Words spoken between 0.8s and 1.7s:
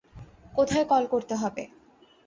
Call করতে হবে?